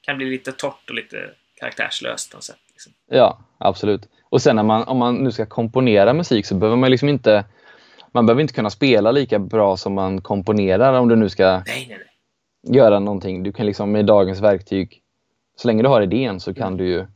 [0.00, 2.56] kan det bli lite torrt och lite karaktärslöst på något sätt.
[2.72, 2.92] Liksom.
[3.10, 4.08] Ja, absolut.
[4.28, 7.44] Och sen när man, om man nu ska komponera musik så behöver man liksom inte
[8.14, 11.62] man behöver inte kunna spela lika bra som man komponerar om du nu ska nej,
[11.66, 12.76] nej, nej.
[12.76, 13.42] göra någonting.
[13.42, 15.02] Du kan liksom med dagens verktyg,
[15.56, 16.78] så länge du har idén så kan mm.
[16.78, 17.06] du ju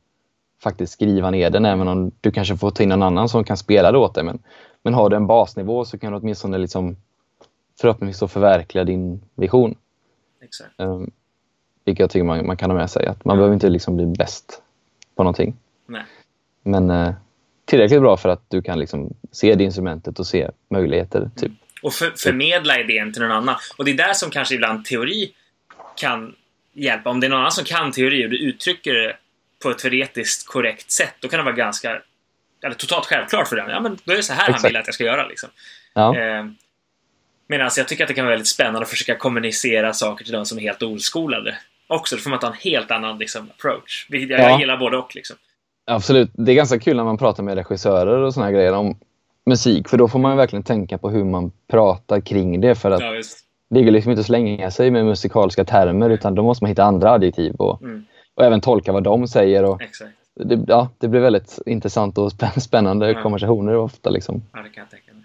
[0.62, 3.56] faktiskt skriva ner den även om du kanske får ta in någon annan som kan
[3.56, 4.24] spela det åt dig.
[4.24, 4.38] Men,
[4.82, 6.96] men har du en basnivå så kan du åtminstone liksom
[7.80, 9.74] förhoppningsvis förverkliga din vision.
[10.42, 10.70] Exakt.
[10.76, 11.10] Um,
[11.84, 13.06] vilket jag tycker man, man kan ha med sig.
[13.06, 13.38] Att man ja.
[13.38, 14.62] behöver inte liksom bli bäst
[15.14, 15.56] på någonting.
[15.86, 16.02] Nej.
[16.62, 17.14] Men eh,
[17.64, 21.18] tillräckligt bra för att du kan liksom se det instrumentet och se möjligheter.
[21.18, 21.30] Mm.
[21.30, 21.52] Typ.
[21.82, 23.56] Och för, förmedla idén till någon annan.
[23.76, 25.32] Och det är där som kanske ibland teori
[25.96, 26.34] kan
[26.72, 27.10] hjälpa.
[27.10, 29.16] Om det är någon annan som kan teori och du uttrycker det
[29.62, 32.00] på ett teoretiskt korrekt sätt, då kan det vara ganska
[32.62, 33.68] eller totalt självklart för den.
[33.70, 34.62] Ja, men då är det så här Exakt.
[34.62, 35.26] han vill att jag ska göra.
[35.26, 35.48] Liksom.
[35.94, 36.16] Ja.
[36.18, 36.44] Eh,
[37.50, 40.46] Medan jag tycker att det kan vara väldigt spännande att försöka kommunicera saker till de
[40.46, 41.58] som är helt oskolade.
[41.86, 42.16] också.
[42.16, 44.06] Då får man ta en helt annan liksom, approach.
[44.10, 44.50] Vilket jag, Ja.
[44.50, 45.14] jag gillar både och.
[45.16, 45.36] Liksom.
[45.86, 46.30] Absolut.
[46.32, 48.98] Det är ganska kul när man pratar med regissörer och såna här grejer om
[49.46, 49.88] musik.
[49.88, 52.74] För då får man verkligen tänka på hur man pratar kring det.
[52.74, 53.22] För att Ja,
[53.70, 56.84] det går liksom inte att slänga sig med musikaliska termer utan då måste man hitta
[56.84, 58.04] andra adjektiv och, Mm.
[58.38, 59.64] Och även tolka vad de säger.
[59.64, 60.10] Och Exakt.
[60.34, 63.22] det, ja, det blir väldigt intressant och spän- spännande Ja.
[63.22, 64.10] konversationer ofta.
[64.10, 64.42] Liksom.
[64.52, 65.22] Ja, det kan jag tänka mig.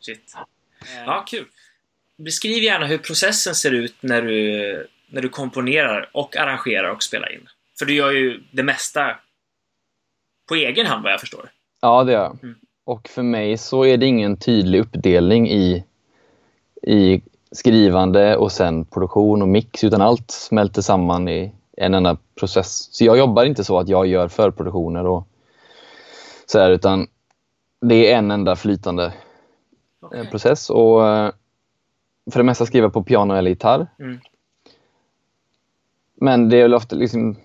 [0.00, 0.34] Shit.
[1.06, 1.44] Ja, kul.
[2.16, 7.32] Beskriv gärna hur processen ser ut när du, när du komponerar och arrangerar och spelar
[7.34, 7.48] in.
[7.78, 9.16] För du gör ju det mesta
[10.48, 11.50] på egen hand vad jag förstår.
[11.80, 12.38] Ja, det gör jag.
[12.42, 12.54] Mm.
[12.84, 15.84] Och för mig så är det ingen tydlig uppdelning i,
[16.82, 22.88] i skrivande och sen produktion och mix, utan allt smälter samman i en enda process.
[22.92, 25.26] Så jag jobbar inte så att jag gör förproduktioner och
[26.46, 27.06] så här, utan
[27.80, 29.12] det är en enda flytande eh,
[30.00, 30.26] Okej.
[30.30, 30.70] process.
[30.70, 31.30] Och eh,
[32.32, 33.86] för det mesta skriver jag på piano eller gitarr.
[33.98, 34.18] Mm.
[36.20, 37.36] Men det är väl ofta liksom,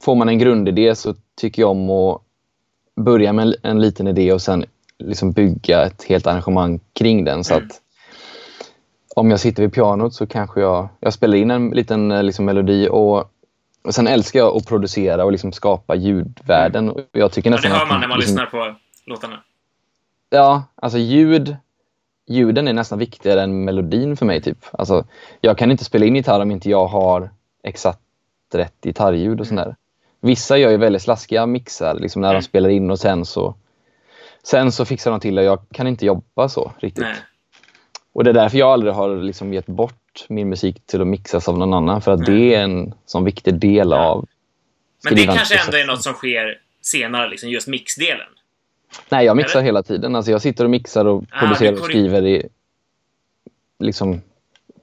[0.00, 2.20] får man en grundidé så tycker jag om att
[2.96, 4.64] börja med en, en liten idé och sen
[4.98, 7.44] liksom bygga ett helt arrangemang kring den.
[7.44, 7.66] Så Mm.
[7.66, 7.80] att
[9.16, 12.44] om jag sitter vid pianot så kanske jag, jag spelar in en liten eh, liksom,
[12.44, 13.30] melodi och,
[13.84, 16.90] och sen älskar jag att producera och liksom skapa ljudvärden.
[16.90, 17.60] Och Jag tycker Mm.
[17.62, 18.74] Ja, det nästan hör man när man liksom, lyssnar på
[19.06, 19.40] låtarna.
[20.30, 21.56] Ja, alltså ljud,
[22.26, 24.42] ljuden är nästan viktigare än melodin för mig.
[24.42, 24.58] typ.
[24.72, 25.04] Alltså,
[25.40, 27.30] jag kan inte spela in gitarr om inte jag har
[27.62, 28.00] exakt
[28.54, 29.76] rätt gitarrljud och sånt där.
[30.20, 32.40] Vissa gör ju väldigt slaskiga mixar liksom när Mm.
[32.40, 33.54] de spelar in och sen så
[34.42, 35.42] Sen så fixar de till det.
[35.42, 37.04] Jag kan inte jobba så riktigt.
[37.04, 37.16] Nej.
[38.12, 39.94] Och det är därför jag aldrig har liksom gett bort
[40.28, 42.00] min musik till att mixas av någon annan.
[42.02, 42.38] För att Nej.
[42.38, 43.96] det är en sån viktig del Ja.
[43.98, 44.28] av
[45.04, 48.26] Men det kanske ändå är något som sker senare, liksom just mixdelen.
[49.08, 49.66] Nej, jag mixar Eller?
[49.66, 50.16] hela tiden.
[50.16, 52.48] Alltså jag sitter och mixar och Ah, producerar du och skriver i,
[53.78, 54.20] liksom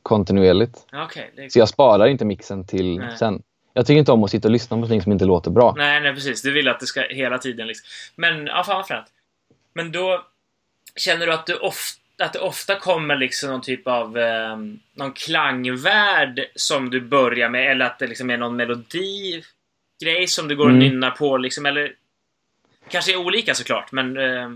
[0.04, 0.78] kontinuerligt.
[0.94, 1.32] Okej.
[1.36, 3.18] det är- Så jag sparar inte mixen till Nej.
[3.18, 3.42] sen.
[3.74, 5.74] Jag tycker inte om att sitta och lyssna på någonting som inte låter bra.
[5.78, 6.42] Nej, nej, precis.
[6.42, 7.86] Du vill att det ska hela tiden liksom.
[8.16, 9.06] Men, ja, fan vad fränt.
[9.74, 10.26] Men då
[10.96, 14.58] känner du att, du ofta, att det ofta kommer liksom någon typ av eh,
[14.94, 19.44] någon klangvärld som du börjar med eller att det liksom är någon melodi
[20.04, 20.80] grej som du går och Mm.
[20.80, 21.94] nynnar på liksom eller
[22.88, 24.50] kanske är olika såklart men eh,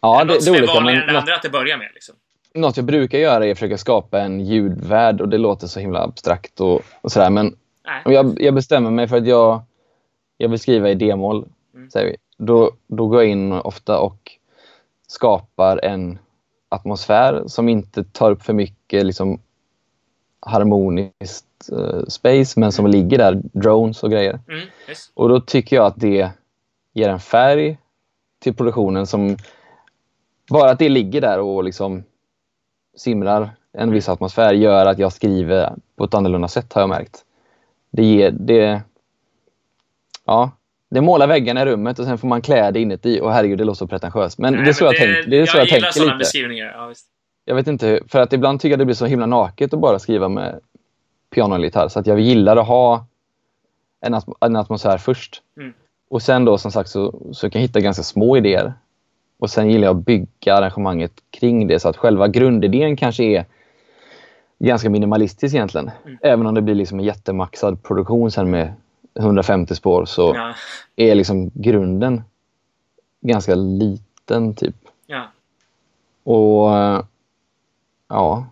[0.00, 0.74] Ja, det, något det som är är olika.
[0.74, 2.14] vanligare Men än det något, andra att det börjar med liksom.
[2.54, 6.02] något jag brukar göra är att försöka skapa en ljudvärld och det låter så himla
[6.02, 7.30] abstrakt och, och sådär.
[7.30, 7.56] Men
[7.86, 8.14] Nej.
[8.14, 9.62] jag, jag bestämmer mig för att jag,
[10.36, 11.90] jag vill skriva i D-moll, Mm.
[11.90, 12.16] säger vi.
[12.38, 14.32] Då, då går jag in ofta och
[15.06, 16.18] skapar en
[16.74, 19.40] atmosfär som inte tar upp för mycket liksom,
[20.40, 24.40] harmoniskt eh, space men som ligger där, drones och grejer.
[24.48, 25.10] Mm, yes.
[25.14, 26.30] Och då tycker jag att det
[26.92, 27.78] ger en färg
[28.38, 29.36] till produktionen som
[30.50, 32.04] bara att det ligger där och liksom
[32.96, 37.24] simrar en viss atmosfär gör att jag skriver på ett annorlunda sätt har jag märkt.
[37.90, 38.82] Det ger, det,
[40.24, 40.50] ja,
[40.94, 43.64] det målar väggarna i rummet och sen får man klä det inuti och herregud det
[43.64, 44.38] låter så pretentiöst.
[44.38, 46.18] Men Nej, det är så jag, tänk, det är så jag, gillar tänker sådana lite.
[46.18, 46.72] beskrivningar.
[46.76, 47.06] Ja, visst.
[47.44, 49.98] Jag vet inte, för att ibland tycker jag det blir så himla naket att bara
[49.98, 50.60] skriva med
[51.34, 51.88] piano eller gitarr.
[51.88, 53.06] Så att jag gillar att ha
[54.00, 55.42] en, atm- en atmosfär först.
[55.56, 55.72] Mm.
[56.10, 58.74] Och sen då som sagt så, så kan jag hitta ganska små idéer.
[59.38, 63.44] Och sen gillar jag att bygga arrangemanget kring det så att själva grundidén kanske är
[64.58, 65.90] ganska minimalistisk egentligen.
[66.04, 66.18] Mm.
[66.22, 68.72] Även om det blir liksom en jättemaxad produktion sen med
[69.14, 70.54] 150 spår så Ja,
[70.96, 72.22] är liksom grunden
[73.20, 74.74] ganska liten typ.
[75.06, 75.22] ja.
[76.26, 77.02] Och eh,
[78.08, 78.46] ja,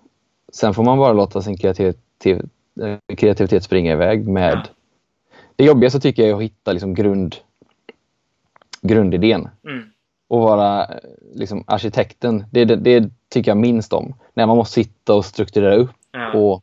[0.52, 2.46] sen får man bara låta sin kreativitet,
[2.82, 4.52] eh, kreativitet springa iväg med...
[4.54, 4.62] Ja.
[5.56, 7.36] Det jobbigaste tycker jag är att hitta liksom grund,
[8.82, 9.84] grundidén Mm.
[10.28, 10.96] och vara eh,
[11.34, 12.44] liksom arkitekten.
[12.50, 14.14] Det, det, det tycker jag minst om.
[14.34, 15.90] När man måste sitta och strukturera upp.
[16.12, 16.32] Ja.
[16.32, 16.62] Och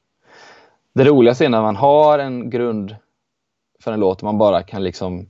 [0.94, 2.96] det roligaste är när man har en grund
[3.84, 5.28] för en låt man bara kan liksom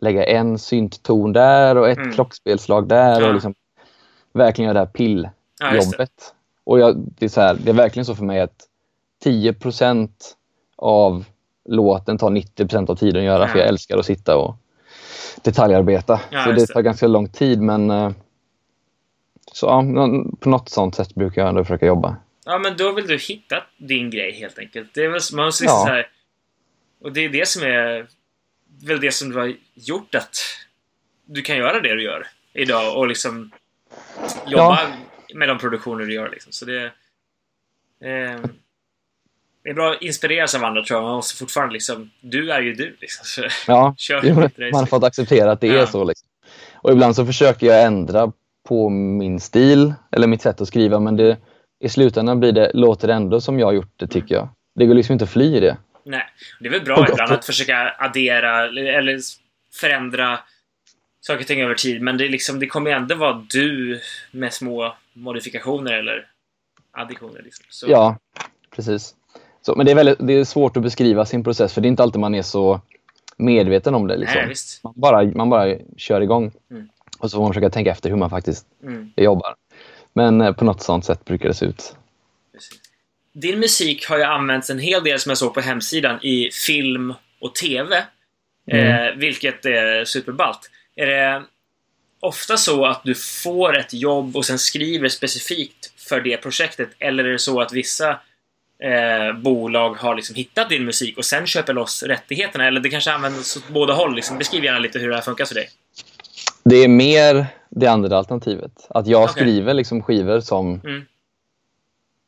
[0.00, 2.12] lägga en syntton där och ett Mm.
[2.12, 3.26] klockspelslag där Ja.
[3.28, 3.54] och liksom
[4.32, 6.12] verkligen göra det här pilljobbet.
[6.18, 8.66] Ja, och jag, det, är så här, det är verkligen så för mig att
[9.24, 10.08] 10%
[10.76, 11.24] av
[11.64, 13.62] låten tar 90% av tiden att göra för Ja.
[13.64, 14.56] jag älskar att sitta och
[15.42, 16.20] detaljarbeta.
[16.30, 18.10] Ja, så det tar ganska lång tid men eh,
[19.52, 19.82] så, ja,
[20.40, 22.16] på något sånt sätt brukar jag ändå försöka jobba.
[22.44, 24.88] Ja, men då vill du hitta din grej helt enkelt.
[24.94, 25.70] Det är väl, man måste Ja.
[25.70, 26.06] så här,
[27.00, 28.06] Och det är det som är
[28.82, 30.36] väl det som du har gjort att
[31.24, 33.50] du kan göra det du gör idag och liksom
[34.46, 34.78] jobba
[35.34, 36.28] med de produktioner du gör.
[36.30, 36.52] Liksom.
[36.52, 36.84] Så det,
[38.04, 38.40] eh,
[39.62, 41.04] det är bra att inspireras av andra tror jag.
[41.04, 42.10] Man måste fortfarande liksom...
[42.20, 43.44] Du är ju du liksom.
[43.66, 43.94] Ja,
[44.72, 45.82] man har fått acceptera att det Ja.
[45.82, 46.04] är så.
[46.04, 46.28] Liksom.
[46.74, 48.32] Och ibland så försöker jag ändra
[48.68, 51.36] på min stil eller mitt sätt att skriva men det,
[51.84, 54.48] i slutändan blir det, låter det ändå som jag har gjort det tycker jag.
[54.74, 55.76] Det går liksom inte att fly i det.
[56.10, 56.22] Nej.
[56.60, 58.64] Det är väl bra ibland att försöka addera
[58.98, 59.18] eller
[59.72, 60.38] förändra
[61.20, 62.02] saker och ting över tid.
[62.02, 66.26] Men det, liksom, det kommer ju ändå vara du med små modifikationer eller
[66.92, 67.42] additioner.
[67.42, 67.64] Liksom.
[67.68, 67.86] Så.
[67.90, 68.16] Ja,
[68.76, 69.14] precis.
[69.62, 71.90] Så, men det är, väldigt, det är svårt att beskriva sin process för det är
[71.90, 72.80] inte alltid man är så
[73.36, 74.16] medveten om det.
[74.16, 74.40] Liksom.
[74.46, 76.52] Nej, man, bara, man bara kör igång.
[76.70, 76.88] Mm.
[77.18, 79.12] Och så får man försöka tänka efter hur man faktiskt mm.
[79.16, 79.54] jobbar.
[80.12, 81.96] Men eh, på något sånt sätt brukar det se ut.
[83.32, 87.14] Din musik har ju använts en hel del, som jag såg på hemsidan, i film
[87.40, 88.04] och TV.
[88.70, 88.86] Mm.
[88.86, 90.70] Eh, vilket är superballt.
[90.96, 91.42] Är det
[92.20, 96.88] ofta så att du får ett jobb och sen skriver specifikt för det projektet?
[96.98, 98.10] Eller är det så att vissa
[98.82, 102.66] eh, bolag har liksom hittat din musik och sen köper loss rättigheterna?
[102.66, 104.14] Eller det kanske används åt båda håll?
[104.14, 104.38] Liksom.
[104.38, 105.68] Beskriv gärna lite hur det här funkar för dig.
[106.64, 108.72] Det är mer det andra alternativet.
[108.88, 109.42] Att jag okay.
[109.42, 111.06] skriver liksom skivor som mm.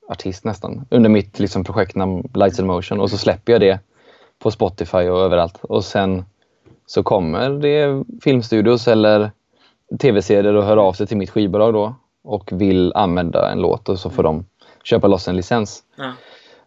[0.08, 3.80] Artist nästan under mitt liksom projektnamn Lights in Motion och så släpper jag det
[4.38, 5.58] på Spotify och överallt.
[5.64, 6.24] Och sen
[6.86, 9.30] så kommer det filmstudios eller
[9.98, 13.98] tv-serier och hör av sig till mitt skivbolag då och vill använda en låt och
[13.98, 14.44] så får de
[14.84, 15.82] köpa loss en licens.
[15.96, 16.12] Ja.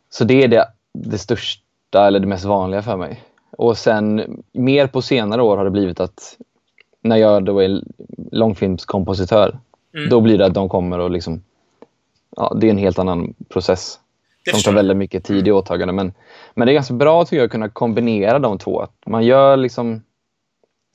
[0.10, 3.24] Så det är det, det största eller det mest vanliga för mig.
[3.58, 6.38] Och sen mer på senare år har det blivit att
[7.02, 7.82] när jag då är
[8.32, 9.58] långfilmskompositör,
[9.93, 10.10] mm.
[10.10, 11.43] då blir det att de kommer och liksom...
[12.36, 14.00] Ja, det är en helt annan process
[14.52, 15.93] som tar väldigt mycket tid i åtagande.
[15.93, 16.13] Men,
[16.54, 18.80] men det är ganska bra tycker jag att kunna kombinera de två.
[18.80, 20.04] Att man gör liksom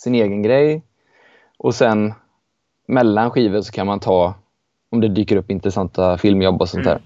[0.03, 0.83] sin egen grej
[1.59, 2.15] och sen
[2.89, 4.35] mellan skivor så kan man ta,
[4.91, 6.99] om det dyker upp intressanta filmjobb och sånt mm.
[6.99, 7.03] där.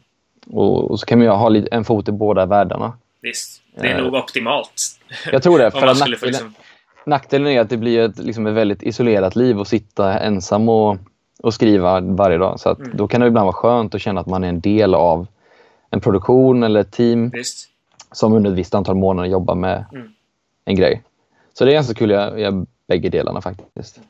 [0.57, 2.93] Och, och, så kan man ha en fot i båda världarna.
[3.23, 4.99] Visst, det är eh, nog optimalt.
[5.33, 5.71] Jag tror det.
[5.71, 6.55] för att nackdelen, liksom...
[7.07, 10.97] nackdelen är att det blir ett, liksom ett väldigt isolerat liv att sitta ensam och,
[11.45, 12.61] och skriva varje dag.
[12.61, 12.97] Så att mm.
[12.97, 15.27] då kan det ibland vara skönt att känna att man är en del av
[15.91, 17.69] en produktion eller ett team Visst.
[18.13, 20.13] som under ett visst antal månader jobbar med mm.
[20.65, 21.03] en grej.
[21.53, 24.01] Så det är ganska kul, jag, jag bägge delarna faktiskt.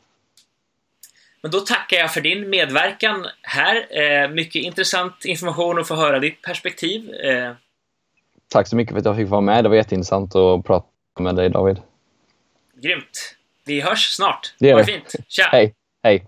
[1.43, 3.87] Men då tackar jag för din medverkan här.
[3.91, 7.15] Eh, mycket intressant information att få höra ditt perspektiv.
[7.15, 7.53] Eh.
[8.49, 9.65] Tack så mycket för att jag fick vara med.
[9.65, 10.87] Det var jätteintressant att prata
[11.19, 11.77] med dig David.
[12.75, 13.37] Grymt.
[13.65, 14.55] Vi hörs snart.
[14.59, 15.15] Det gör ha det fint.
[15.29, 15.49] Tja!
[15.53, 15.75] Hej.
[16.03, 16.27] Hej.